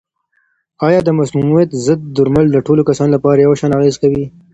آیا 0.87 0.99
د 1.03 1.09
مسمومیت 1.19 1.69
ضد 1.85 2.01
درمل 2.15 2.45
د 2.51 2.57
ټولو 2.65 2.81
کسانو 2.89 3.11
لپاره 3.15 3.39
یو 3.39 3.53
شان 3.59 3.71
اغېزه 3.77 3.99
کوي؟ 4.03 4.25